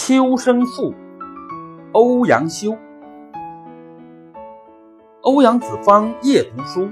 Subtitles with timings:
[0.00, 0.94] 秋声赋，
[1.92, 2.78] 欧阳修。
[5.22, 6.88] 欧阳子方夜读书，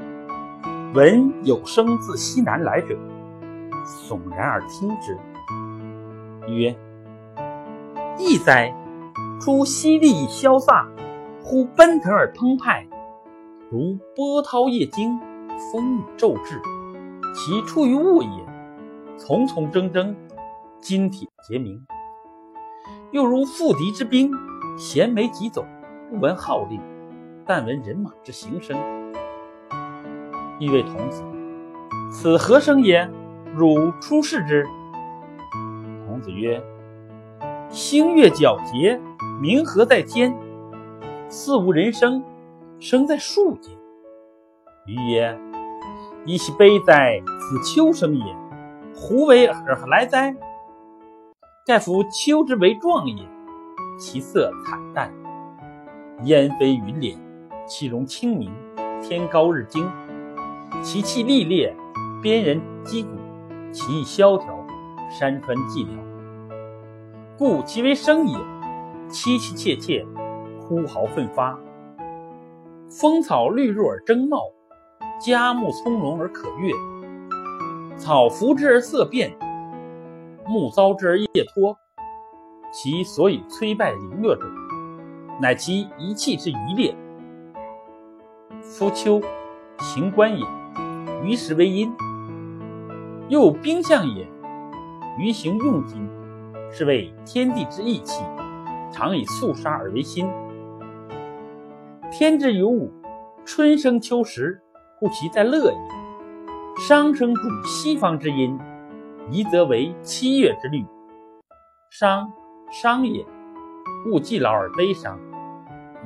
[0.92, 2.98] 闻有声自西南来者，
[3.86, 5.16] 悚然而听之，
[6.48, 6.76] 曰
[8.18, 8.74] ：“异哉！
[9.40, 10.88] 出淅沥潇飒，
[11.44, 12.88] 忽奔腾而澎湃，
[13.70, 15.16] 如波涛夜惊，
[15.72, 16.60] 风雨骤至。
[17.32, 18.28] 其出于物也，
[19.16, 20.12] 丛丛铮铮，
[20.80, 21.86] 金铁结明。”
[23.12, 24.30] 又如赴敌之兵，
[24.76, 25.64] 衔枚疾走，
[26.10, 26.80] 不闻号令，
[27.46, 28.76] 但闻人马之行声。
[30.58, 31.22] 一谓童子
[32.10, 33.08] ：“此何声也？
[33.54, 34.66] 汝出世之。”
[36.06, 36.62] 童子曰
[37.70, 39.00] ：“星月皎洁，
[39.40, 40.34] 明河在天，
[41.28, 42.24] 似无人声，
[42.78, 43.72] 声在树间。”
[44.86, 45.38] 余曰
[46.26, 47.20] ：“噫其悲哉！
[47.26, 48.24] 此秋声也，
[48.94, 50.34] 胡为尔来哉？”
[51.66, 53.16] 盖夫秋之为壮也，
[53.98, 55.12] 其色惨淡，
[56.22, 57.16] 烟飞云敛，
[57.66, 58.52] 其容清明，
[59.02, 59.84] 天高日精，
[60.80, 61.74] 其气历烈，
[62.22, 63.10] 边人击鼓，
[63.72, 64.64] 其意萧条，
[65.10, 65.88] 山川寂寥。
[67.36, 68.38] 故其为声也，
[69.08, 70.06] 凄凄切切，
[70.60, 71.58] 哭嚎奋发。
[72.88, 74.38] 风草绿入而争茂，
[75.20, 76.72] 佳木葱茏而可悦，
[77.98, 79.36] 草拂之而色变。
[80.48, 81.76] 木遭之而叶脱，
[82.72, 84.42] 其所以摧败凌弱者，
[85.40, 86.96] 乃其一气之余烈。
[88.62, 89.20] 夫秋，
[89.78, 90.46] 行官也，
[91.24, 91.90] 于时为阴；
[93.28, 94.26] 又兵象也，
[95.18, 96.08] 于行用金，
[96.70, 98.22] 是谓天地之义气，
[98.92, 100.28] 常以肃杀而为心。
[102.10, 102.92] 天之有五，
[103.44, 104.60] 春生秋实，
[105.00, 105.78] 故其在乐也。
[106.86, 108.56] 商生主西方之阴。
[109.28, 110.84] 宜则为七月之律，
[111.90, 112.32] 伤
[112.70, 113.26] 伤也，
[114.06, 115.18] 勿既劳而悲伤；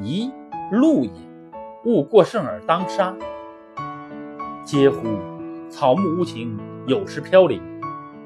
[0.01, 0.33] 宜
[0.73, 1.11] 禄也，
[1.85, 3.15] 勿过盛而当杀。
[4.65, 5.07] 嗟乎！
[5.69, 7.61] 草木无情，有时飘零；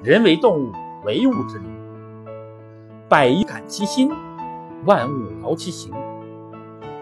[0.01, 0.73] 人为动物，
[1.05, 1.69] 为物之灵。
[3.09, 4.13] 百感其心，
[4.85, 5.93] 万物劳其形。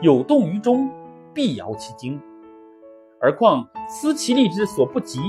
[0.00, 0.90] 有动于中，
[1.34, 2.18] 必摇其精。
[3.20, 5.20] 而况思其力之所不及，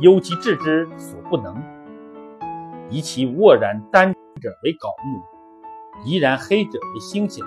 [0.00, 1.56] 忧其志之所不能。
[2.90, 5.22] 以其沃然丹者为槁木，
[6.04, 7.44] 怡然黑者为星星。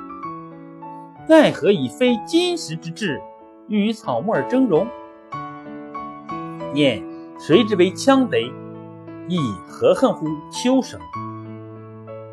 [1.28, 3.22] 奈何以非金石之质，
[3.68, 4.88] 欲与草木而争荣？
[6.74, 7.03] 念
[7.40, 8.51] 谁之为羌贼？
[9.28, 9.38] 亦
[9.68, 11.00] 何恨乎秋声？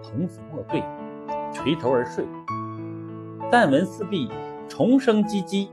[0.03, 0.83] 童子莫对，
[1.53, 2.27] 垂头而睡。
[3.51, 4.31] 但闻四壁
[4.69, 5.69] 虫声唧唧，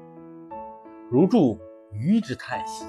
[1.09, 1.59] 如助
[1.91, 2.85] 鱼之叹息。